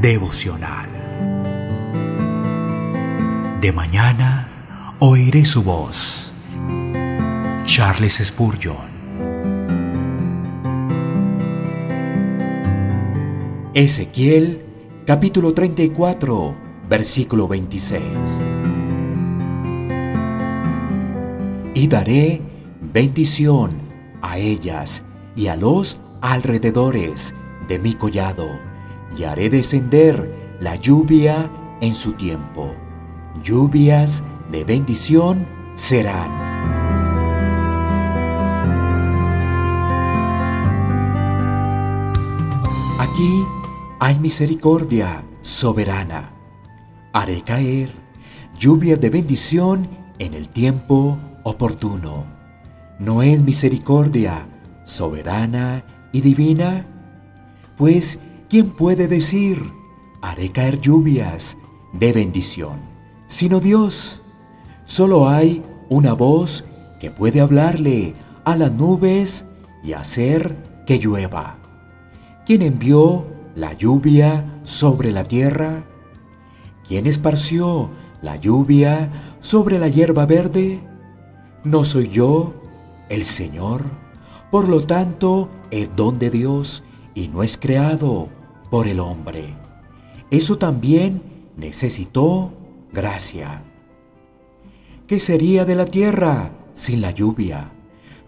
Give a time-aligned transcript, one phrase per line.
[0.00, 0.88] devocional.
[3.60, 6.32] De mañana oiré su voz.
[7.66, 8.88] Charles Spurgeon.
[13.74, 14.64] Ezequiel
[15.06, 16.56] capítulo 34,
[16.88, 18.02] versículo 26.
[21.74, 22.40] Y daré
[22.80, 23.82] bendición
[24.22, 25.04] a ellas
[25.36, 27.34] y a los alrededores
[27.68, 28.69] de mi collado,
[29.16, 31.50] y haré descender la lluvia
[31.80, 32.74] en su tiempo.
[33.42, 36.30] Lluvias de bendición serán.
[42.98, 43.44] Aquí
[43.98, 46.32] hay misericordia soberana.
[47.12, 47.90] Haré caer
[48.58, 49.88] lluvia de bendición
[50.18, 52.26] en el tiempo oportuno.
[52.98, 54.46] ¿No es misericordia
[54.84, 56.86] soberana y divina?
[57.76, 58.18] Pues,
[58.50, 59.72] ¿quién puede decir,
[60.20, 61.56] haré caer lluvias
[61.92, 62.80] de bendición?
[63.28, 64.20] Sino Dios.
[64.86, 66.64] Solo hay una voz
[66.98, 69.44] que puede hablarle a las nubes
[69.84, 71.58] y hacer que llueva.
[72.44, 75.84] ¿Quién envió la lluvia sobre la tierra?
[76.86, 80.80] ¿Quién esparció la lluvia sobre la hierba verde?
[81.62, 82.54] ¿No soy yo,
[83.10, 83.84] el Señor?
[84.50, 86.82] Por lo tanto, es don de Dios
[87.14, 88.39] y no es creado
[88.70, 89.54] por el hombre.
[90.30, 91.22] Eso también
[91.56, 92.52] necesitó
[92.92, 93.64] gracia.
[95.06, 97.72] ¿Qué sería de la tierra sin la lluvia?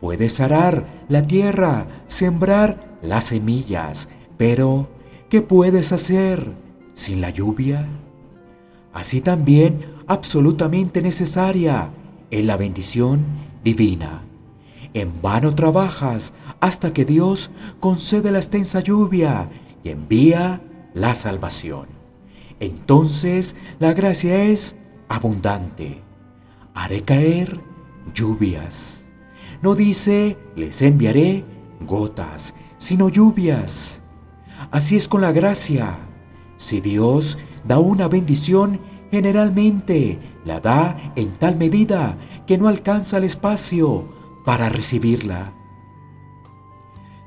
[0.00, 4.90] Puedes arar la tierra, sembrar las semillas, pero
[5.30, 6.54] ¿qué puedes hacer
[6.92, 7.88] sin la lluvia?
[8.92, 11.90] Así también absolutamente necesaria
[12.30, 13.24] es la bendición
[13.64, 14.22] divina.
[14.92, 19.50] En vano trabajas hasta que Dios concede la extensa lluvia
[19.90, 20.60] envía
[20.94, 21.88] la salvación.
[22.60, 24.74] Entonces la gracia es
[25.08, 26.02] abundante.
[26.74, 27.60] Haré caer
[28.14, 29.04] lluvias.
[29.62, 31.44] No dice, les enviaré
[31.80, 34.00] gotas, sino lluvias.
[34.70, 35.98] Así es con la gracia.
[36.56, 38.80] Si Dios da una bendición,
[39.10, 44.08] generalmente la da en tal medida que no alcanza el espacio
[44.44, 45.52] para recibirla.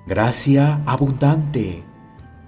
[0.08, 1.89] Gracia abundante.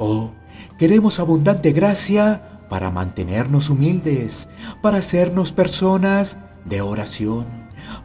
[0.04, 0.32] Oh,
[0.80, 4.50] queremos abundante gracia para mantenernos humildes,
[4.82, 7.46] para hacernos personas de oración,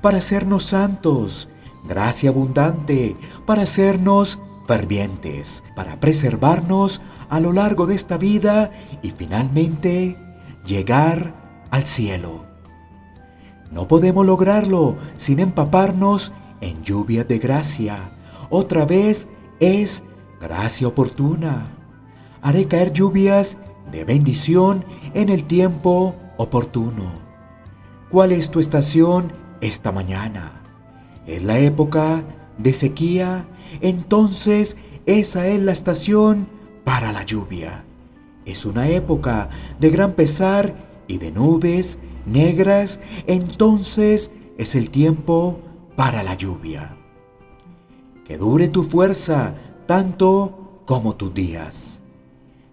[0.02, 1.48] para hacernos santos.
[1.88, 8.70] Gracia abundante para hacernos fervientes, para preservarnos a lo largo de esta vida
[9.00, 10.18] y finalmente
[10.66, 11.32] llegar
[11.70, 12.44] al cielo.
[13.70, 16.30] No podemos lograrlo sin empaparnos
[16.60, 18.10] en lluvia de gracia.
[18.50, 19.28] Otra vez
[19.60, 20.02] es
[20.42, 21.75] gracia oportuna.
[22.46, 23.58] Haré caer lluvias
[23.90, 24.84] de bendición
[25.14, 27.02] en el tiempo oportuno.
[28.08, 30.62] ¿Cuál es tu estación esta mañana?
[31.26, 32.22] ¿Es la época
[32.56, 33.48] de sequía?
[33.80, 34.76] Entonces
[35.06, 36.46] esa es la estación
[36.84, 37.84] para la lluvia.
[38.44, 39.48] Es una época
[39.80, 40.72] de gran pesar
[41.08, 43.00] y de nubes negras.
[43.26, 45.58] Entonces es el tiempo
[45.96, 46.96] para la lluvia.
[48.24, 49.56] Que dure tu fuerza
[49.88, 52.02] tanto como tus días.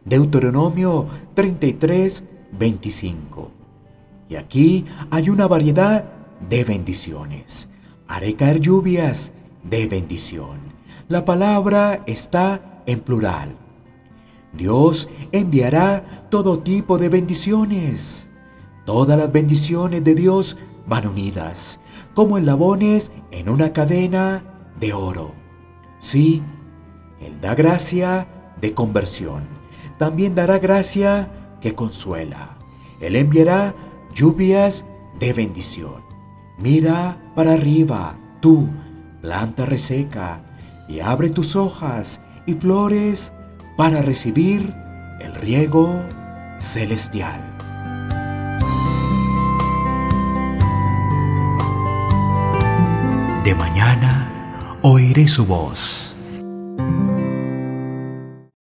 [0.06, 3.52] Deuteronomio 33, 25.
[4.30, 6.06] Y aquí hay una variedad
[6.50, 7.70] de bendiciones.
[8.08, 9.32] Haré caer lluvias
[9.64, 10.60] de bendición.
[11.08, 13.56] La palabra está en plural.
[14.54, 18.28] Dios enviará todo tipo de bendiciones.
[18.86, 21.80] Todas las bendiciones de Dios van unidas
[22.14, 24.44] como eslabones en una cadena
[24.80, 25.32] de oro.
[26.00, 26.42] Sí,
[27.22, 28.28] Él da gracia
[28.62, 29.44] de conversión.
[29.98, 31.30] También dará gracia
[31.62, 32.58] que consuela.
[33.00, 33.74] Él enviará
[34.14, 34.86] lluvias
[35.20, 36.04] de bendición.
[36.58, 38.70] Mira para arriba, tú,
[39.22, 40.42] planta reseca,
[40.88, 43.34] y abre tus hojas y flores
[43.78, 44.74] para recibir
[45.20, 45.90] el riego
[46.60, 47.42] celestial.
[53.44, 56.13] De mañana oiré su voz